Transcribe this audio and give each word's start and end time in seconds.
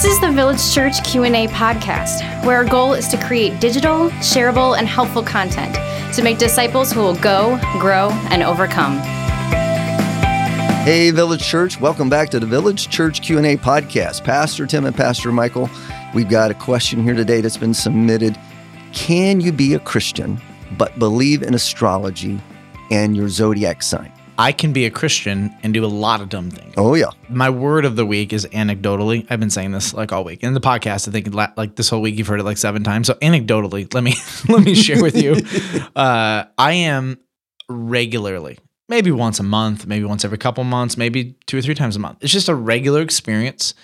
This 0.00 0.14
is 0.14 0.20
the 0.22 0.32
Village 0.32 0.72
Church 0.72 1.04
Q&A 1.04 1.46
podcast, 1.48 2.42
where 2.46 2.56
our 2.56 2.64
goal 2.64 2.94
is 2.94 3.06
to 3.08 3.22
create 3.22 3.60
digital, 3.60 4.08
shareable, 4.22 4.78
and 4.78 4.88
helpful 4.88 5.22
content 5.22 5.74
to 6.14 6.22
make 6.22 6.38
disciples 6.38 6.90
who 6.90 7.00
will 7.00 7.16
go, 7.16 7.60
grow, 7.78 8.08
and 8.30 8.42
overcome. 8.42 8.96
Hey, 10.86 11.10
Village 11.10 11.42
Church, 11.42 11.78
welcome 11.78 12.08
back 12.08 12.30
to 12.30 12.40
the 12.40 12.46
Village 12.46 12.88
Church 12.88 13.20
Q&A 13.20 13.58
podcast. 13.58 14.24
Pastor 14.24 14.66
Tim 14.66 14.86
and 14.86 14.96
Pastor 14.96 15.32
Michael, 15.32 15.68
we've 16.14 16.30
got 16.30 16.50
a 16.50 16.54
question 16.54 17.02
here 17.02 17.12
today 17.12 17.42
that's 17.42 17.58
been 17.58 17.74
submitted. 17.74 18.40
Can 18.94 19.42
you 19.42 19.52
be 19.52 19.74
a 19.74 19.80
Christian 19.80 20.40
but 20.78 20.98
believe 20.98 21.42
in 21.42 21.52
astrology 21.52 22.40
and 22.90 23.14
your 23.14 23.28
zodiac 23.28 23.82
sign? 23.82 24.10
I 24.40 24.52
can 24.52 24.72
be 24.72 24.86
a 24.86 24.90
Christian 24.90 25.54
and 25.62 25.74
do 25.74 25.84
a 25.84 25.86
lot 25.86 26.22
of 26.22 26.30
dumb 26.30 26.50
things. 26.50 26.72
Oh 26.78 26.94
yeah. 26.94 27.10
My 27.28 27.50
word 27.50 27.84
of 27.84 27.96
the 27.96 28.06
week 28.06 28.32
is 28.32 28.46
anecdotally. 28.46 29.26
I've 29.28 29.38
been 29.38 29.50
saying 29.50 29.72
this 29.72 29.92
like 29.92 30.12
all 30.12 30.24
week. 30.24 30.42
In 30.42 30.54
the 30.54 30.62
podcast, 30.62 31.06
I 31.06 31.10
think 31.10 31.34
like 31.58 31.76
this 31.76 31.90
whole 31.90 32.00
week 32.00 32.16
you've 32.16 32.26
heard 32.26 32.40
it 32.40 32.44
like 32.44 32.56
seven 32.56 32.82
times. 32.82 33.08
So 33.08 33.14
anecdotally, 33.14 33.92
let 33.92 34.02
me 34.02 34.14
let 34.48 34.64
me 34.64 34.74
share 34.74 35.02
with 35.02 35.16
you. 35.16 35.36
Uh, 35.94 36.44
I 36.56 36.72
am 36.72 37.18
regularly, 37.68 38.58
maybe 38.88 39.10
once 39.10 39.40
a 39.40 39.42
month, 39.42 39.86
maybe 39.86 40.04
once 40.04 40.24
every 40.24 40.38
couple 40.38 40.62
months, 40.64 40.96
maybe 40.96 41.36
two 41.46 41.58
or 41.58 41.62
three 41.62 41.74
times 41.74 41.96
a 41.96 41.98
month. 41.98 42.18
It's 42.22 42.32
just 42.32 42.48
a 42.48 42.54
regular 42.54 43.02
experience 43.02 43.74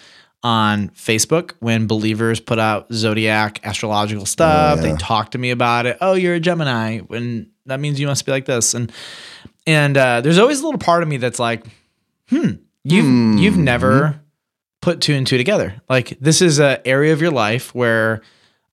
on 0.42 0.90
Facebook 0.90 1.52
when 1.58 1.86
believers 1.86 2.40
put 2.40 2.58
out 2.58 2.90
zodiac 2.92 3.60
astrological 3.66 4.24
stuff. 4.24 4.78
Oh, 4.78 4.82
yeah. 4.82 4.92
They 4.92 4.96
talk 4.98 5.32
to 5.32 5.38
me 5.38 5.50
about 5.50 5.84
it. 5.84 5.98
Oh, 6.00 6.14
you're 6.14 6.34
a 6.34 6.40
Gemini. 6.40 7.00
When 7.00 7.50
that 7.66 7.80
means 7.80 8.00
you 8.00 8.06
must 8.06 8.24
be 8.24 8.32
like 8.32 8.46
this. 8.46 8.72
And 8.72 8.90
and 9.66 9.96
uh, 9.96 10.20
there's 10.20 10.38
always 10.38 10.60
a 10.60 10.64
little 10.64 10.78
part 10.78 11.02
of 11.02 11.08
me 11.08 11.16
that's 11.16 11.38
like, 11.38 11.64
hmm, 12.28 12.52
you've 12.84 13.04
Hmm. 13.04 13.38
you've 13.38 13.56
never 13.58 14.20
put 14.82 15.00
two 15.00 15.14
and 15.14 15.26
two 15.26 15.36
together. 15.38 15.80
Like 15.88 16.16
this 16.20 16.40
is 16.42 16.58
an 16.58 16.78
area 16.84 17.12
of 17.12 17.20
your 17.20 17.30
life 17.32 17.74
where 17.74 18.22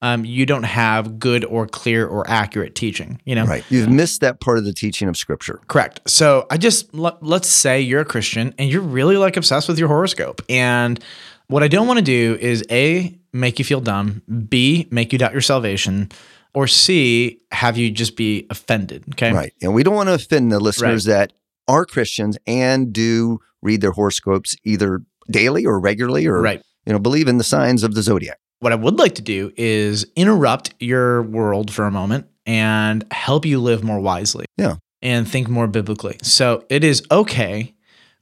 um, 0.02 0.25
you 0.25 0.45
don't 0.45 0.64
have 0.64 1.17
good 1.17 1.45
or 1.45 1.66
clear 1.66 2.05
or 2.05 2.30
accurate 2.30 2.75
teaching. 2.75 3.21
You 3.23 3.36
know, 3.36 3.45
Right. 3.45 3.64
You've 3.69 3.89
missed 3.89 4.19
that 4.21 4.41
part 4.41 4.58
of 4.58 4.66
the 4.66 4.73
teaching 4.73 5.08
of 5.08 5.16
Scripture. 5.16 5.61
Correct. 5.67 6.02
So 6.08 6.45
I 6.52 6.58
just 6.58 6.94
let, 6.94 7.23
let's 7.23 7.47
say 7.47 7.80
you're 7.80 8.02
a 8.02 8.05
Christian 8.05 8.53
and 8.59 8.69
you're 8.69 8.81
really 8.81 9.16
like 9.16 9.38
obsessed 9.38 9.67
with 9.69 9.80
your 9.80 9.88
horoscope. 9.88 10.41
And 10.49 11.02
what 11.47 11.64
I 11.64 11.69
don't 11.69 11.88
want 11.88 11.99
to 11.99 12.03
do 12.05 12.38
is 12.41 12.66
A, 12.69 13.17
make 13.31 13.59
you 13.59 13.66
feel 13.66 13.80
dumb, 13.80 14.21
B, 14.49 14.88
make 14.91 15.14
you 15.14 15.19
doubt 15.19 15.31
your 15.31 15.41
salvation, 15.41 16.09
or 16.53 16.67
C, 16.67 17.39
have 17.51 17.77
you 17.77 17.89
just 17.91 18.15
be 18.15 18.45
offended. 18.49 19.03
Okay. 19.13 19.31
Right. 19.33 19.53
And 19.61 19.73
we 19.73 19.83
don't 19.83 19.95
want 19.95 20.09
to 20.09 20.13
offend 20.13 20.51
the 20.51 20.59
listeners 20.59 21.05
that 21.05 21.33
are 21.67 21.85
Christians 21.85 22.37
and 22.45 22.93
do 22.93 23.39
read 23.61 23.81
their 23.81 23.91
horoscopes 23.91 24.55
either 24.63 25.01
daily 25.31 25.65
or 25.65 25.79
regularly 25.79 26.27
or 26.27 26.41
Right. 26.41 26.61
you 26.85 26.93
know, 26.93 26.99
believe 26.99 27.27
in 27.27 27.37
the 27.37 27.43
signs 27.43 27.83
of 27.83 27.95
the 27.95 28.01
zodiac. 28.01 28.37
What 28.59 28.71
I 28.71 28.75
would 28.75 28.99
like 28.99 29.15
to 29.15 29.21
do 29.21 29.51
is 29.57 30.05
interrupt 30.15 30.73
your 30.79 31.23
world 31.23 31.71
for 31.71 31.85
a 31.85 31.91
moment 31.91 32.27
and 32.45 33.05
help 33.11 33.45
you 33.45 33.59
live 33.59 33.83
more 33.83 33.99
wisely. 33.99 34.45
Yeah. 34.57 34.75
And 35.01 35.27
think 35.27 35.49
more 35.49 35.67
biblically. 35.67 36.17
So 36.21 36.65
it 36.69 36.83
is 36.83 37.03
okay 37.11 37.73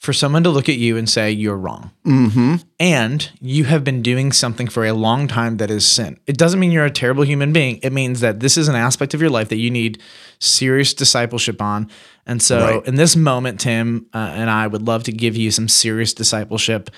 for 0.02 0.14
someone 0.14 0.44
to 0.44 0.50
look 0.50 0.68
at 0.68 0.78
you 0.78 0.98
and 0.98 1.08
say 1.08 1.30
you're 1.32 1.56
wrong. 1.56 1.92
Mm-hmm. 2.06 2.56
and 2.80 3.30
you 3.40 3.66
have 3.66 3.84
been 3.84 4.02
doing 4.02 4.32
something 4.32 4.68
for 4.68 4.84
a 4.84 4.94
long 4.94 5.28
time 5.28 5.58
that 5.58 5.70
is 5.70 5.88
sin. 5.88 6.18
It 6.26 6.38
doesn't 6.38 6.60
mean 6.60 6.72
you're 6.72 6.86
a 6.86 6.90
terrible 6.92 7.24
human 7.24 7.54
being. 7.54 7.80
It 7.84 7.94
means 7.94 8.20
that 8.22 8.40
this 8.40 8.58
is 8.58 8.68
an 8.68 8.76
aspect 8.76 9.14
of 9.14 9.22
your 9.22 9.30
life 9.30 9.50
that 9.50 9.58
you 9.58 9.70
need 9.70 10.02
serious 10.40 10.94
discipleship 10.96 11.62
on. 11.62 11.88
And 12.26 12.42
so, 12.42 12.60
Right. 12.60 12.86
in 12.88 12.96
this 12.96 13.16
moment, 13.16 13.60
Tim 13.60 14.08
uh, 14.14 14.18
and 14.18 14.50
I 14.50 14.66
would 14.68 14.82
love 14.88 15.04
to 15.04 15.12
give 15.12 15.36
you 15.38 15.52
some 15.52 15.68
serious 15.68 16.14
discipleship 16.14 16.90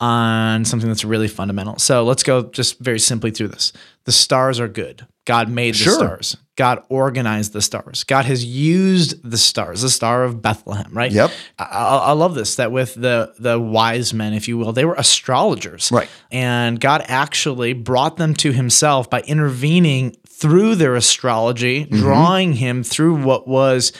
on 0.00 0.64
something 0.64 0.88
that's 0.88 1.04
really 1.04 1.28
fundamental. 1.28 1.78
So, 1.78 2.04
let's 2.04 2.22
go 2.24 2.42
just 2.50 2.78
very 2.80 2.98
simply 2.98 3.30
through 3.30 3.48
this. 3.48 3.72
The 4.04 4.12
stars 4.12 4.58
are 4.60 4.68
good. 4.68 5.06
God 5.26 5.48
made 5.48 5.74
the 5.74 5.78
Sure. 5.78 5.94
stars. 5.94 6.36
God 6.58 6.82
organized 6.88 7.52
the 7.52 7.62
stars. 7.62 8.02
God 8.02 8.24
has 8.24 8.44
used 8.44 9.22
the 9.22 9.38
stars, 9.38 9.82
the 9.82 9.88
star 9.88 10.24
of 10.24 10.42
Bethlehem, 10.42 10.90
right? 10.92 11.12
Yep. 11.12 11.30
I, 11.56 11.64
I 11.64 12.12
love 12.12 12.34
this 12.34 12.56
that 12.56 12.72
with 12.72 12.94
the 12.94 13.32
the 13.38 13.60
wise 13.60 14.12
men, 14.12 14.34
if 14.34 14.48
you 14.48 14.58
will, 14.58 14.72
they 14.72 14.84
were 14.84 14.96
astrologers, 14.96 15.92
Right. 15.92 16.08
And 16.32 16.80
God 16.80 17.04
actually 17.06 17.74
brought 17.74 18.16
them 18.16 18.34
to 18.34 18.50
Himself 18.52 19.08
by 19.08 19.20
intervening 19.20 20.16
through 20.26 20.74
their 20.74 20.96
astrology, 20.96 21.84
Mm-hmm. 21.84 21.96
drawing 21.96 22.52
him 22.54 22.82
through 22.82 23.22
what 23.22 23.46
was 23.46 23.92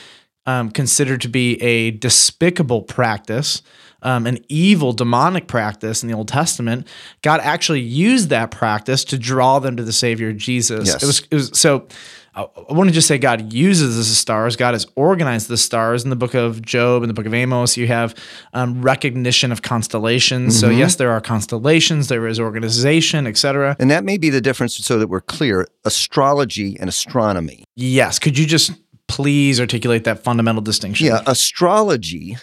um, 0.45 0.71
considered 0.71 1.21
to 1.23 1.29
be 1.29 1.63
a 1.63 1.93
despicable 1.93 2.83
practice. 2.83 3.63
Um, 4.01 4.27
an 4.27 4.39
evil 4.49 4.93
demonic 4.93 5.49
practice 5.49 6.05
in 6.05 6.09
the 6.09 6.15
Old 6.15 6.29
Testament, 6.29 6.87
God 7.23 7.41
actually 7.43 7.81
used 7.81 8.29
that 8.29 8.53
practice 8.53 9.03
to 9.07 9.19
draw 9.19 9.59
them 9.59 9.77
to 9.77 9.83
the 9.83 9.93
Savior 9.93 10.33
Jesus. 10.33 10.87
Yes. 10.87 11.03
It 11.03 11.07
was, 11.07 11.19
it 11.33 11.35
was 11.35 11.59
so. 11.59 11.89
I 12.39 12.49
I 12.69 12.73
want 12.73 12.89
to 12.89 12.95
just 12.95 13.09
say 13.09 13.19
God 13.19 13.53
uses 13.53 13.97
the 13.97 14.05
stars. 14.05 14.57
God 14.57 14.75
has 14.75 14.87
organized 14.95 15.49
the 15.49 15.57
stars 15.57 16.05
in 16.05 16.11
the 16.11 16.17
book 16.17 16.35
of 16.35 16.63
Job 16.63 17.03
and 17.03 17.11
the 17.11 17.15
book 17.15 17.27
of 17.27 17.35
Amos. 17.35 17.77
You 17.77 17.87
have 17.89 18.15
um, 18.53 18.81
recognition 18.81 19.53
of 19.53 19.63
constellations. 19.63 20.59
So 20.59 20.69
yes, 20.71 20.97
there 20.97 21.11
are 21.11 21.21
constellations. 21.21 22.09
There 22.09 22.27
is 22.27 22.39
organization, 22.39 23.27
etc. 23.27 23.77
And 23.79 23.91
that 23.91 24.05
may 24.05 24.19
be 24.19 24.31
the 24.31 24.41
difference 24.41 24.77
so 24.77 24.99
that 24.99 25.09
we're 25.09 25.21
clear 25.21 25.67
astrology 25.85 26.77
and 26.79 26.89
astronomy. 26.89 27.65
Yes. 27.75 28.19
Could 28.19 28.39
you 28.39 28.47
just 28.47 28.73
please 29.09 29.61
articulate 29.61 30.05
that 30.05 30.23
fundamental 30.23 30.63
distinction? 30.63 31.07
Yeah, 31.07 31.23
astrology, 31.27 32.37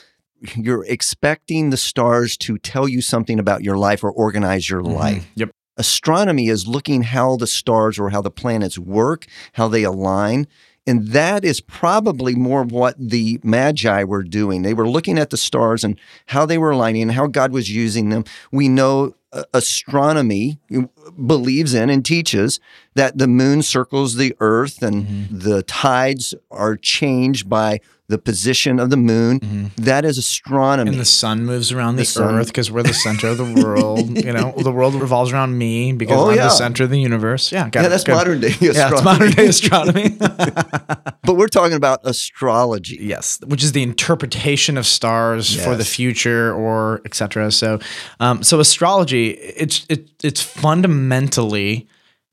you're 0.55 0.85
expecting 0.85 1.69
the 1.69 1.77
stars 1.77 2.35
to 2.37 2.57
tell 2.57 2.89
you 2.89 3.01
something 3.01 3.39
about 3.39 3.63
your 3.63 3.77
life 3.77 4.03
or 4.03 4.11
organize 4.11 4.69
your 4.69 4.81
life. 4.81 5.25
Yep. 5.35 5.51
Astronomy 5.77 6.47
is 6.47 6.67
looking 6.67 7.03
how 7.03 7.35
the 7.35 7.47
stars 7.47 7.99
or 7.99 8.09
how 8.09 8.21
the 8.21 8.31
planets 8.31 8.77
work, 8.79 9.25
how 9.53 9.67
they 9.67 9.83
align. 9.83 10.47
And 10.87 11.07
that 11.09 11.43
is 11.43 11.61
probably 11.61 12.35
more 12.35 12.63
what 12.63 12.95
the 12.99 13.39
Magi 13.43 14.03
were 14.03 14.23
doing. 14.23 14.61
They 14.61 14.73
were 14.73 14.87
looking 14.87 15.17
at 15.17 15.31
the 15.31 15.37
stars 15.37 15.83
and 15.83 15.99
how 16.27 16.45
they 16.45 16.57
were 16.57 16.71
aligning 16.71 17.03
and 17.03 17.11
how 17.11 17.27
God 17.27 17.51
was 17.51 17.71
using 17.71 18.09
them. 18.09 18.23
We 18.51 18.69
know 18.69 19.15
astronomy 19.53 20.59
believes 21.25 21.73
in 21.73 21.89
and 21.89 22.05
teaches 22.05 22.59
that 22.93 23.17
the 23.17 23.27
moon 23.27 23.61
circles 23.61 24.15
the 24.15 24.35
earth 24.39 24.81
and 24.81 25.05
mm-hmm. 25.05 25.39
the 25.39 25.63
tides 25.63 26.33
are 26.51 26.75
changed 26.75 27.49
by 27.49 27.79
the 28.07 28.17
position 28.17 28.79
of 28.79 28.89
the 28.91 28.97
moon. 28.97 29.39
Mm-hmm. 29.39 29.83
That 29.83 30.05
is 30.05 30.17
astronomy. 30.17 30.91
And 30.91 30.99
the 30.99 31.05
sun 31.05 31.45
moves 31.45 31.71
around 31.71 31.95
the, 31.95 32.03
The 32.03 32.23
earth 32.23 32.47
because 32.47 32.71
we're 32.71 32.83
the 32.83 32.93
center 32.93 33.27
of 33.29 33.37
the 33.37 33.63
world. 33.63 34.23
you 34.23 34.31
know, 34.31 34.53
the 34.57 34.71
world 34.71 34.93
revolves 34.95 35.33
around 35.33 35.57
me 35.57 35.91
because 35.91 36.17
Oh, 36.17 36.29
I'm 36.29 36.35
yeah. 36.35 36.43
the 36.43 36.49
center 36.49 36.83
of 36.83 36.91
the 36.91 36.99
universe. 36.99 37.51
Yeah, 37.51 37.69
got 37.69 37.83
yeah, 37.83 37.89
that's 37.89 38.03
Good. 38.03 38.15
modern 38.15 38.41
day 38.41 38.55
astronomy. 38.59 38.77
Yeah, 38.77 38.91
it's 38.91 39.03
modern 39.03 39.31
day 39.31 39.47
astronomy. 39.47 40.17
but 41.25 41.35
we're 41.35 41.47
talking 41.47 41.75
about 41.75 41.99
astrology. 42.03 42.97
yes, 43.01 43.39
which 43.45 43.63
is 43.63 43.71
the 43.71 43.83
interpretation 43.83 44.77
of 44.77 44.85
stars 44.85 45.55
for 45.63 45.75
the 45.75 45.85
future 45.85 46.53
or 46.53 47.01
etc. 47.05 47.51
So, 47.51 47.79
um, 48.19 48.43
so 48.43 48.59
astrology 48.59 49.29
it's 49.31 49.85
it, 49.89 50.09
it's 50.23 50.41
fundamentally 50.41 51.87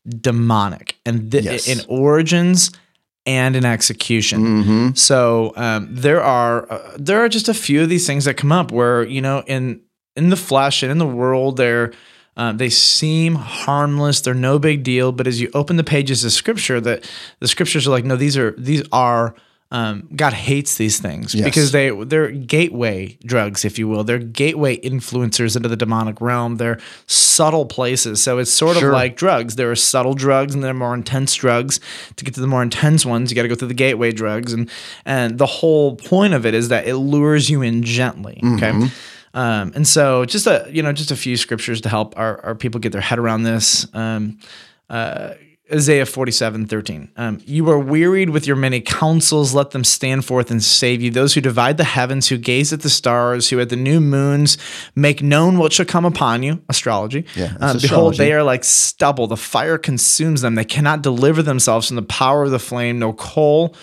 demonic 0.09 0.97
and 1.07 1.31
th- 1.31 1.45
Yes. 1.45 1.69
in 1.69 1.81
origins 1.89 2.71
and 3.25 3.55
in 3.55 3.65
execution. 3.65 4.63
hmm 4.63 4.89
So 4.95 5.53
um, 5.57 5.89
there 5.91 6.21
are 6.23 6.71
uh, 6.73 6.97
there 6.99 7.21
are 7.25 7.29
just 7.29 7.49
a 7.49 7.55
few 7.55 7.83
of 7.83 7.89
these 7.89 8.07
things 8.07 8.25
that 8.25 8.35
come 8.37 8.53
up 8.53 8.73
where 8.73 9.05
you 9.05 9.21
know 9.21 9.43
in 9.47 9.81
in 10.17 10.31
the 10.31 10.37
flesh 10.37 10.83
and 10.83 10.91
in 10.93 10.99
the 10.99 11.07
world 11.07 11.57
they're 11.57 11.93
uh, 12.37 12.53
they 12.53 12.69
seem 12.71 13.35
harmless 13.35 14.21
they're 14.21 14.35
no 14.35 14.59
big 14.59 14.83
deal 14.83 15.13
but 15.13 15.27
as 15.27 15.41
you 15.41 15.51
open 15.55 15.77
the 15.77 15.85
pages 15.85 16.25
of 16.25 16.33
scripture 16.33 16.81
that 16.81 17.09
the 17.41 17.49
scriptures 17.49 17.87
are 17.87 17.91
like 17.91 18.05
no 18.05 18.17
these 18.17 18.37
are 18.37 18.53
these 18.59 18.83
are 18.93 19.35
um, 19.71 20.07
God 20.15 20.35
hates 20.35 20.77
these 20.77 21.01
things 21.01 21.35
Yes. 21.35 21.47
because 21.47 21.73
they 21.73 21.89
they're 22.05 22.31
gateway 22.31 23.17
drugs, 23.25 23.65
if 23.65 23.79
you 23.79 23.89
will. 23.89 24.05
They're 24.05 24.19
gateway 24.19 24.77
influencers 24.77 25.57
into 25.57 25.71
the 25.71 25.77
demonic 25.79 26.21
realm. 26.21 26.57
They're 26.59 26.79
subtle 27.07 27.65
places. 27.65 28.23
So 28.23 28.37
it's 28.37 28.53
sort 28.53 28.77
Sure. 28.77 28.89
of 28.89 28.93
like 28.93 29.17
drugs. 29.17 29.57
There 29.57 29.71
are 29.71 29.75
subtle 29.75 30.13
drugs 30.13 30.55
and 30.55 30.63
there 30.63 30.73
are 30.73 30.75
more 30.75 30.93
intense 30.93 31.35
drugs. 31.35 31.81
To 32.17 32.23
get 32.27 32.35
to 32.35 32.43
the 32.43 32.47
more 32.47 32.63
intense 32.63 33.07
ones, 33.07 33.31
you 33.31 33.35
got 33.35 33.45
to 33.45 33.49
go 33.49 33.55
through 33.55 33.69
the 33.69 33.73
gateway 33.73 34.13
drugs, 34.13 34.53
and 34.53 34.69
and 35.07 35.39
the 35.39 35.47
whole 35.47 35.97
point 35.97 36.35
of 36.35 36.45
it 36.45 36.53
is 36.53 36.69
that 36.69 36.87
it 36.87 36.97
lures 36.97 37.49
you 37.49 37.63
in 37.63 37.83
gently. 37.83 38.43
Okay. 38.45 38.73
Um, 39.35 39.73
and 39.75 39.87
so 39.87 40.25
just 40.25 40.47
a 40.47 40.69
you 40.71 40.83
know 40.83 40.93
just 40.93 41.11
a 41.11 41.17
few 41.17 41.37
scriptures 41.37 41.81
to 41.83 41.89
help 41.89 42.19
our, 42.19 42.41
our 42.45 42.55
people 42.55 42.81
get 42.81 42.93
their 42.93 43.01
head 43.01 43.19
around 43.19 43.45
this. 43.45 43.87
Um, 43.95 44.39
uh, 44.91 45.35
Isaiah 45.73 46.05
47, 46.05 46.67
13. 46.67 47.13
Um, 47.17 47.41
you 47.47 47.71
are 47.71 47.79
wearied 47.79 48.29
with 48.29 48.47
your 48.47 48.57
many 48.57 48.83
counsels. 48.83 49.55
Let 49.55 49.71
them 49.71 49.85
stand 49.85 50.23
forth 50.27 50.51
and 50.51 50.63
save 50.63 51.01
you. 51.01 51.11
Those 51.11 51.33
who 51.33 51.41
divide 51.41 51.79
the 51.79 51.85
heavens, 51.85 52.29
who 52.29 52.37
gaze 52.37 52.75
at 52.75 52.83
the 52.83 52.91
stars, 52.91 53.49
who 53.49 53.59
at 53.59 53.71
the 53.71 53.77
new 53.77 53.99
moons 53.99 54.59
make 54.95 55.23
known 55.23 55.57
what 55.57 55.73
shall 55.73 55.87
come 55.87 56.05
upon 56.05 56.43
you. 56.43 56.61
Astrology. 56.69 57.25
Yeah, 57.35 57.55
Uh, 57.59 57.73
it's 57.75 57.83
behold, 57.83 58.17
they 58.19 58.33
are 58.35 58.43
like 58.43 58.65
stubble. 58.65 59.29
The 59.29 59.37
fire 59.39 59.79
consumes 59.79 60.43
them. 60.43 60.57
They 60.57 60.65
cannot 60.67 61.01
deliver 61.01 61.43
themselves 61.43 61.87
from 61.87 61.97
the 61.97 62.03
power 62.03 62.43
of 62.43 62.51
the 62.51 62.59
flame. 62.59 62.99
No 62.99 63.15
coal 63.15 63.75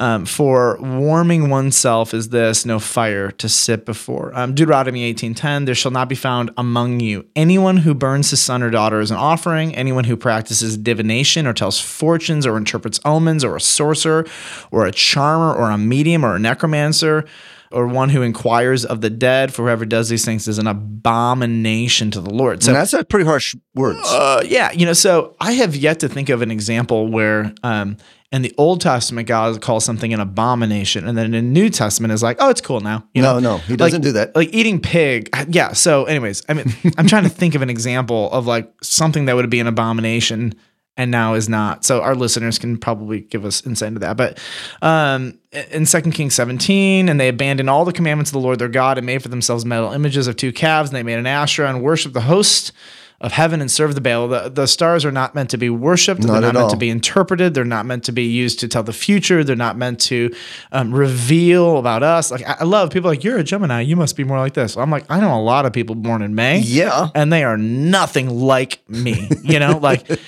Um, 0.00 0.26
for 0.26 0.78
warming 0.80 1.50
oneself 1.50 2.14
is 2.14 2.28
this 2.28 2.64
no 2.64 2.78
fire 2.78 3.32
to 3.32 3.48
sit 3.48 3.84
before. 3.84 4.32
Um, 4.32 4.54
Deuteronomy 4.54 5.02
eighteen 5.02 5.34
ten. 5.34 5.64
There 5.64 5.74
shall 5.74 5.90
not 5.90 6.08
be 6.08 6.14
found 6.14 6.50
among 6.56 7.00
you 7.00 7.26
anyone 7.34 7.78
who 7.78 7.94
burns 7.94 8.30
his 8.30 8.40
son 8.40 8.62
or 8.62 8.70
daughter 8.70 9.00
as 9.00 9.10
an 9.10 9.16
offering, 9.16 9.74
anyone 9.74 10.04
who 10.04 10.16
practices 10.16 10.76
divination 10.76 11.48
or 11.48 11.52
tells 11.52 11.80
fortunes 11.80 12.46
or 12.46 12.56
interprets 12.56 13.00
omens, 13.04 13.42
or 13.42 13.56
a 13.56 13.60
sorcerer, 13.60 14.24
or 14.70 14.86
a 14.86 14.92
charmer, 14.92 15.52
or 15.52 15.70
a 15.70 15.78
medium, 15.78 16.24
or 16.24 16.36
a 16.36 16.38
necromancer 16.38 17.24
or 17.70 17.86
one 17.86 18.08
who 18.08 18.22
inquires 18.22 18.84
of 18.84 19.00
the 19.00 19.10
dead, 19.10 19.52
for 19.52 19.64
whoever 19.64 19.84
does 19.84 20.08
these 20.08 20.24
things 20.24 20.48
is 20.48 20.58
an 20.58 20.66
abomination 20.66 22.10
to 22.10 22.20
the 22.20 22.30
Lord. 22.30 22.62
So 22.62 22.70
and 22.70 22.76
that's 22.76 22.92
a 22.92 23.04
pretty 23.04 23.26
harsh 23.26 23.54
words. 23.74 24.00
uh, 24.06 24.42
yeah, 24.46 24.72
you 24.72 24.86
know, 24.86 24.94
so 24.94 25.36
I 25.40 25.52
have 25.52 25.76
yet 25.76 26.00
to 26.00 26.08
think 26.08 26.28
of 26.28 26.42
an 26.42 26.50
example 26.50 27.08
where 27.08 27.52
um, 27.62 27.98
in 28.30 28.42
the 28.42 28.52
Old 28.58 28.80
Testament 28.80 29.26
God 29.26 29.60
calls 29.62 29.84
something 29.84 30.12
an 30.12 30.20
abomination, 30.20 31.06
and 31.08 31.16
then 31.16 31.26
in 31.26 31.32
the 31.32 31.42
New 31.42 31.70
Testament 31.70 32.12
is 32.12 32.22
like, 32.22 32.36
oh, 32.40 32.50
it's 32.50 32.60
cool 32.60 32.80
now. 32.80 33.06
You 33.14 33.22
no, 33.22 33.34
know? 33.38 33.52
no, 33.52 33.58
he 33.58 33.76
doesn't 33.76 34.00
Like- 34.00 34.02
do 34.08 34.12
that. 34.12 34.36
Like 34.36 34.50
eating 34.52 34.80
pig. 34.80 35.30
Yeah. 35.48 35.72
So, 35.72 36.04
anyways, 36.04 36.44
I 36.48 36.54
mean, 36.54 36.66
I'm 36.98 37.06
trying 37.06 37.24
to 37.24 37.30
think 37.30 37.54
of 37.54 37.62
an 37.62 37.70
example 37.70 38.30
of 38.32 38.46
like 38.46 38.70
something 38.82 39.24
that 39.26 39.36
would 39.36 39.48
be 39.50 39.60
an 39.60 39.66
abomination 39.66 40.54
and 40.98 41.10
now 41.12 41.34
is 41.34 41.48
not. 41.48 41.84
So 41.84 42.02
our 42.02 42.16
listeners 42.16 42.58
can 42.58 42.76
probably 42.76 43.20
give 43.20 43.44
us 43.44 43.64
insight 43.64 43.86
into 43.88 44.00
that. 44.00 44.16
But 44.16 44.40
um, 44.82 45.38
in 45.70 45.86
Second 45.86 46.10
Kings 46.12 46.34
17, 46.34 47.08
and 47.08 47.20
they 47.20 47.28
abandoned 47.28 47.70
all 47.70 47.84
the 47.84 47.92
commandments 47.92 48.30
of 48.30 48.32
the 48.32 48.40
Lord 48.40 48.58
their 48.58 48.66
God 48.68 48.98
and 48.98 49.06
made 49.06 49.22
for 49.22 49.28
themselves 49.28 49.64
metal 49.64 49.92
images 49.92 50.26
of 50.26 50.34
two 50.34 50.52
calves, 50.52 50.90
and 50.90 50.96
they 50.96 51.04
made 51.04 51.18
an 51.20 51.26
Asherah 51.26 51.70
and 51.70 51.82
worshiped 51.82 52.14
the 52.14 52.22
host 52.22 52.72
of 53.20 53.32
heaven 53.32 53.60
and 53.60 53.68
serve 53.70 53.94
the 53.96 54.00
Baal. 54.00 54.28
The, 54.28 54.48
the 54.48 54.66
stars 54.66 55.04
are 55.04 55.10
not 55.10 55.34
meant 55.34 55.50
to 55.50 55.56
be 55.58 55.68
worshipped. 55.68 56.20
Not 56.22 56.34
They're 56.34 56.40
not 56.40 56.54
meant 56.54 56.64
all. 56.64 56.70
to 56.70 56.76
be 56.76 56.88
interpreted. 56.88 57.52
They're 57.54 57.64
not 57.64 57.84
meant 57.84 58.04
to 58.04 58.12
be 58.12 58.22
used 58.24 58.60
to 58.60 58.68
tell 58.68 58.84
the 58.84 58.92
future. 58.92 59.42
They're 59.42 59.56
not 59.56 59.76
meant 59.76 60.00
to 60.02 60.32
um, 60.70 60.94
reveal 60.94 61.78
about 61.78 62.04
us. 62.04 62.30
Like 62.30 62.48
I, 62.48 62.58
I 62.60 62.64
love 62.64 62.90
people 62.90 63.10
like 63.10 63.24
you're 63.24 63.38
a 63.38 63.42
Gemini. 63.44 63.80
You 63.80 63.96
must 63.96 64.16
be 64.16 64.22
more 64.22 64.38
like 64.38 64.54
this. 64.54 64.76
I'm 64.76 64.90
like 64.90 65.04
I 65.10 65.18
know 65.18 65.36
a 65.36 65.42
lot 65.42 65.66
of 65.66 65.72
people 65.72 65.96
born 65.96 66.22
in 66.22 66.34
May. 66.36 66.60
Yeah. 66.60 67.08
and 67.14 67.32
they 67.32 67.42
are 67.42 67.56
nothing 67.56 68.28
like 68.30 68.88
me. 68.88 69.28
You 69.42 69.58
know, 69.58 69.78
like. 69.78 70.06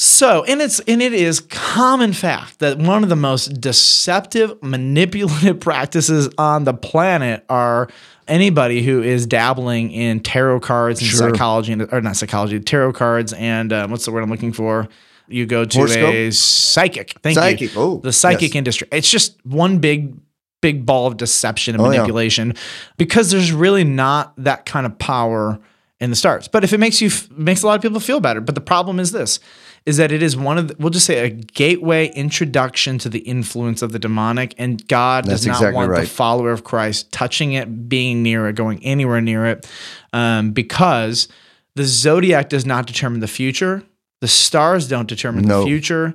So, 0.00 0.44
and 0.44 0.62
it's 0.62 0.78
and 0.80 1.02
it 1.02 1.12
is 1.12 1.40
common 1.40 2.12
fact 2.12 2.60
that 2.60 2.78
one 2.78 3.02
of 3.02 3.08
the 3.08 3.16
most 3.16 3.60
deceptive, 3.60 4.56
manipulative 4.62 5.58
practices 5.60 6.28
on 6.38 6.62
the 6.62 6.72
planet 6.72 7.44
are 7.48 7.88
anybody 8.28 8.84
who 8.84 9.02
is 9.02 9.26
dabbling 9.26 9.90
in 9.90 10.20
tarot 10.20 10.60
cards 10.60 11.00
and 11.00 11.10
Sure. 11.10 11.30
psychology, 11.30 11.72
and 11.72 11.92
or 11.92 12.00
not 12.00 12.14
psychology, 12.16 12.60
tarot 12.60 12.92
cards, 12.92 13.32
and 13.32 13.72
um, 13.72 13.90
what's 13.90 14.04
the 14.04 14.12
word 14.12 14.22
I'm 14.22 14.30
looking 14.30 14.52
for? 14.52 14.86
You 15.26 15.46
go 15.46 15.64
to 15.64 15.76
Horoscope? 15.78 16.14
a 16.14 16.30
psychic. 16.30 17.14
Thank 17.20 17.34
Psychic. 17.34 17.74
you. 17.74 17.80
Oh, 17.80 17.98
the 17.98 18.12
psychic 18.12 18.50
yes. 18.50 18.54
industry. 18.54 18.86
It's 18.92 19.10
just 19.10 19.44
one 19.44 19.80
big, 19.80 20.14
big 20.62 20.86
ball 20.86 21.08
of 21.08 21.16
deception 21.16 21.74
and 21.74 21.82
Oh, 21.82 21.86
yeah. 21.86 21.96
manipulation 21.98 22.54
because 22.98 23.32
there's 23.32 23.50
really 23.50 23.82
not 23.82 24.32
that 24.44 24.64
kind 24.64 24.86
of 24.86 24.96
power 25.00 25.58
in 26.00 26.10
the 26.10 26.16
stars. 26.16 26.48
But 26.48 26.64
if 26.64 26.72
it 26.72 26.78
makes 26.78 27.00
you 27.00 27.10
makes 27.36 27.62
a 27.62 27.66
lot 27.66 27.74
of 27.76 27.82
people 27.82 28.00
feel 28.00 28.20
better. 28.20 28.40
But 28.40 28.54
the 28.54 28.60
problem 28.60 29.00
is 29.00 29.12
this 29.12 29.40
is 29.86 29.96
that 29.96 30.12
it 30.12 30.22
is 30.22 30.36
one 30.36 30.58
of 30.58 30.68
the, 30.68 30.76
we'll 30.78 30.90
just 30.90 31.06
say 31.06 31.24
a 31.26 31.30
gateway 31.30 32.08
introduction 32.12 32.98
to 32.98 33.08
the 33.08 33.20
influence 33.20 33.80
of 33.80 33.92
the 33.92 33.98
demonic 33.98 34.54
and 34.58 34.86
God 34.86 35.24
That's 35.24 35.40
does 35.40 35.46
not 35.46 35.56
exactly 35.56 35.74
want 35.74 35.94
the 35.94 36.06
follower 36.06 36.50
of 36.52 36.62
Christ 36.62 37.10
touching 37.10 37.52
it, 37.54 37.88
being 37.88 38.22
near 38.22 38.48
it, 38.48 38.54
going 38.56 38.84
anywhere 38.84 39.20
near 39.20 39.46
it 39.46 39.66
um, 40.12 40.50
because 40.50 41.28
the 41.74 41.84
zodiac 41.84 42.48
does 42.48 42.66
not 42.66 42.86
determine 42.86 43.20
the 43.20 43.28
future. 43.28 43.82
The 44.20 44.28
stars 44.28 44.88
don't 44.88 45.08
determine 45.08 45.44
No. 45.44 45.60
the 45.60 45.66
future. 45.66 46.14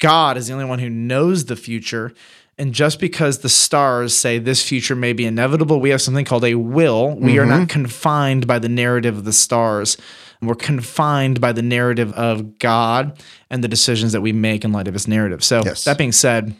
God 0.00 0.36
is 0.36 0.48
the 0.48 0.52
only 0.52 0.64
one 0.64 0.78
who 0.80 0.90
knows 0.90 1.46
the 1.46 1.56
future. 1.56 2.12
And 2.58 2.72
just 2.74 2.98
because 2.98 3.38
the 3.38 3.48
stars 3.48 4.16
say 4.16 4.38
this 4.40 4.62
future 4.66 4.96
may 4.96 5.12
be 5.12 5.24
inevitable, 5.24 5.80
we 5.80 5.90
have 5.90 6.02
something 6.02 6.24
called 6.24 6.44
a 6.44 6.56
will. 6.56 7.14
We 7.16 7.38
are 7.38 7.42
Mm-hmm. 7.42 7.50
not 7.50 7.68
confined 7.68 8.46
by 8.46 8.58
the 8.58 8.68
narrative 8.68 9.16
of 9.16 9.24
the 9.24 9.32
stars. 9.32 9.96
We're 10.42 10.54
confined 10.56 11.40
by 11.40 11.52
the 11.52 11.62
narrative 11.62 12.12
of 12.14 12.58
God 12.58 13.20
and 13.50 13.62
the 13.62 13.68
decisions 13.68 14.12
that 14.12 14.20
we 14.20 14.32
make 14.32 14.64
in 14.64 14.72
light 14.72 14.88
of 14.88 14.94
his 14.94 15.06
narrative. 15.08 15.42
So, 15.44 15.62
Yes. 15.64 15.84
that 15.84 15.98
being 15.98 16.12
said, 16.12 16.54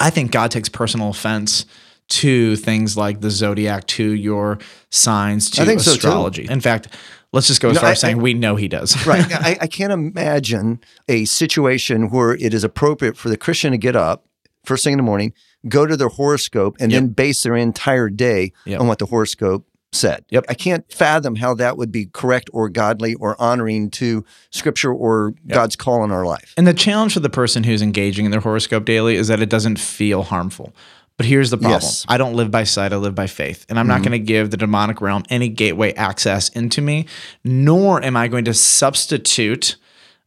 I 0.00 0.10
think 0.10 0.30
God 0.30 0.50
takes 0.50 0.68
personal 0.68 1.08
offense 1.10 1.64
to 2.08 2.56
things 2.56 2.96
like 2.96 3.20
the 3.22 3.30
zodiac, 3.30 3.86
to 3.86 4.04
your 4.12 4.58
signs, 4.90 5.48
to 5.52 5.64
think 5.64 5.80
so, 5.80 5.92
too. 5.92 5.96
astrology. 5.96 6.46
In 6.50 6.60
fact, 6.60 6.88
let's 7.32 7.46
just 7.46 7.62
go 7.62 7.70
as 7.70 7.76
No, 7.76 7.80
far 7.80 7.90
as 7.92 8.00
saying 8.00 8.18
I- 8.18 8.22
we 8.22 8.34
know 8.34 8.56
he 8.56 8.68
does. 8.68 9.06
right. 9.06 9.24
I, 9.32 9.56
I 9.62 9.66
can't 9.68 9.92
imagine 9.92 10.80
a 11.08 11.24
situation 11.24 12.10
where 12.10 12.34
it 12.34 12.52
is 12.52 12.62
appropriate 12.62 13.16
for 13.16 13.30
the 13.30 13.38
Christian 13.38 13.72
to 13.72 13.78
get 13.78 13.96
up 13.96 14.26
first 14.64 14.84
thing 14.84 14.92
in 14.92 14.98
the 14.98 15.02
morning, 15.04 15.32
go 15.68 15.86
to 15.86 15.96
their 15.96 16.08
horoscope, 16.08 16.76
and 16.80 16.92
Yep. 16.92 17.00
then 17.00 17.08
base 17.10 17.42
their 17.42 17.56
entire 17.56 18.08
day 18.08 18.52
Yep. 18.66 18.80
on 18.80 18.86
what 18.86 18.98
the 18.98 19.06
horoscope 19.06 19.66
said. 19.92 20.24
Yep. 20.30 20.46
I 20.48 20.54
can't 20.54 20.84
fathom 20.92 21.36
how 21.36 21.54
that 21.54 21.78
would 21.78 21.92
be 21.92 22.06
correct 22.06 22.50
or 22.52 22.68
godly 22.68 23.14
or 23.14 23.40
honoring 23.40 23.90
to 23.92 24.24
scripture 24.50 24.92
or 24.92 25.34
God's 25.46 25.76
call 25.76 26.04
in 26.04 26.10
our 26.10 26.26
life. 26.26 26.52
And 26.56 26.66
the 26.66 26.74
challenge 26.74 27.14
for 27.14 27.20
the 27.20 27.30
person 27.30 27.64
who's 27.64 27.80
engaging 27.80 28.24
in 28.24 28.30
their 28.30 28.40
horoscope 28.40 28.84
daily 28.84 29.14
is 29.14 29.28
that 29.28 29.40
it 29.40 29.48
doesn't 29.48 29.78
feel 29.78 30.24
harmful. 30.24 30.72
But 31.16 31.26
here's 31.26 31.50
the 31.50 31.58
problem 31.58 31.80
Yes. 31.80 32.04
I 32.08 32.18
don't 32.18 32.34
live 32.34 32.50
by 32.50 32.64
sight, 32.64 32.92
I 32.92 32.96
live 32.96 33.14
by 33.14 33.28
faith. 33.28 33.64
And 33.68 33.78
I'm 33.78 33.86
not 33.86 33.96
mm-hmm. 33.96 34.04
going 34.04 34.20
to 34.20 34.26
give 34.26 34.50
the 34.50 34.56
demonic 34.56 35.00
realm 35.00 35.22
any 35.30 35.48
gateway 35.48 35.92
access 35.94 36.48
into 36.48 36.82
me, 36.82 37.06
nor 37.44 38.02
am 38.02 38.16
I 38.16 38.26
going 38.26 38.44
to 38.46 38.54
substitute 38.54 39.76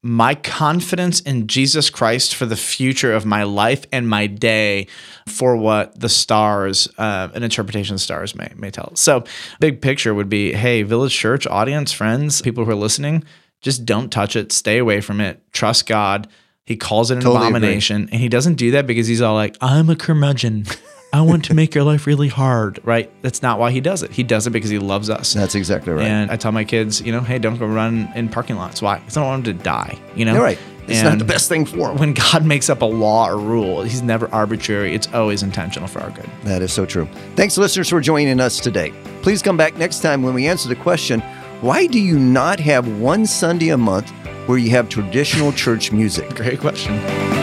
my 0.03 0.35
confidence 0.35 1.19
in 1.21 1.47
Jesus 1.47 1.89
Christ 1.89 2.35
for 2.35 2.45
the 2.45 2.55
future 2.55 3.13
of 3.13 3.25
my 3.25 3.43
life 3.43 3.85
and 3.91 4.07
my 4.07 4.27
day 4.27 4.87
for 5.27 5.57
what 5.57 5.99
the 5.99 6.07
stars, 6.09 6.87
uh, 6.97 7.29
an 7.33 7.43
interpretation 7.43 7.95
of 7.95 8.01
stars 8.01 8.35
may, 8.35 8.51
may 8.55 8.69
tell. 8.71 8.95
So, 8.95 9.23
big 9.59 9.81
picture 9.81 10.13
would 10.13 10.29
be 10.29 10.53
hey, 10.53 10.83
Village 10.83 11.13
Church 11.13 11.47
audience, 11.47 11.91
friends, 11.91 12.41
people 12.41 12.63
who 12.63 12.71
are 12.71 12.75
listening, 12.75 13.23
just 13.61 13.85
don't 13.85 14.11
touch 14.11 14.35
it, 14.35 14.51
stay 14.51 14.77
away 14.77 15.01
from 15.01 15.19
it, 15.19 15.41
trust 15.51 15.87
God. 15.87 16.27
He 16.63 16.75
calls 16.75 17.11
it 17.11 17.15
an 17.15 17.21
Totally 17.21 17.37
agree. 17.47 17.47
abomination. 17.57 18.09
And 18.11 18.21
he 18.21 18.29
doesn't 18.29 18.55
do 18.55 18.71
that 18.71 18.85
because 18.87 19.07
he's 19.07 19.21
all 19.21 19.33
like, 19.35 19.57
I'm 19.61 19.89
a 19.89 19.95
curmudgeon. 19.95 20.65
I 21.17 21.21
want 21.21 21.45
to 21.45 21.55
make 21.55 21.73
your 21.73 21.83
life 21.83 22.05
really 22.05 22.27
hard, 22.27 22.79
right? 22.83 23.11
That's 23.23 23.41
not 23.41 23.57
why 23.57 23.71
he 23.71 23.81
does 23.81 24.03
it. 24.03 24.11
He 24.11 24.21
does 24.21 24.45
it 24.45 24.51
because 24.51 24.69
he 24.69 24.77
loves 24.77 25.09
us. 25.09 25.33
That's 25.33 25.55
exactly 25.55 25.93
right. 25.93 26.05
And 26.05 26.29
I 26.29 26.35
tell 26.35 26.51
my 26.51 26.63
kids, 26.63 27.01
you 27.01 27.11
know, 27.11 27.21
hey, 27.21 27.39
don't 27.39 27.57
go 27.57 27.65
run 27.65 28.11
in 28.15 28.29
parking 28.29 28.55
lots. 28.55 28.81
Why? 28.81 28.99
Because 28.99 29.17
I 29.17 29.21
don't 29.21 29.29
want 29.29 29.45
them 29.45 29.57
to 29.57 29.63
die. 29.63 29.97
You 30.15 30.25
know, 30.25 30.33
You're 30.33 30.43
right. 30.43 30.59
It's 30.87 31.03
not 31.03 31.17
the 31.17 31.25
best 31.25 31.49
thing 31.49 31.65
for 31.65 31.89
them. 31.89 31.97
When 31.97 32.13
God 32.13 32.45
makes 32.53 32.69
up 32.69 32.81
a 32.81 32.85
law 32.85 33.27
or 33.27 33.37
rule, 33.37 33.81
He's 33.81 34.01
never 34.01 34.29
arbitrary. 34.33 34.93
It's 34.93 35.11
always 35.13 35.43
intentional 35.43 35.87
for 35.87 35.99
our 35.99 36.11
good. 36.11 36.29
That 36.43 36.61
is 36.61 36.71
so 36.71 36.85
true. 36.85 37.09
Thanks, 37.35 37.57
listeners, 37.57 37.89
for 37.89 37.99
joining 37.99 38.39
us 38.39 38.59
today. 38.59 38.93
Please 39.23 39.41
come 39.41 39.57
back 39.57 39.75
next 39.75 40.01
time 40.01 40.21
when 40.21 40.33
we 40.33 40.47
answer 40.47 40.69
the 40.69 40.75
question 40.75 41.21
why 41.61 41.87
do 41.87 41.99
you 41.99 42.19
not 42.19 42.59
have 42.59 42.87
one 42.99 43.25
Sunday 43.25 43.69
a 43.69 43.77
month 43.77 44.11
where 44.45 44.59
you 44.59 44.69
have 44.69 44.87
traditional 44.89 45.51
church 45.51 45.91
music? 45.91 46.29
Great 46.35 46.59
question. 46.59 47.36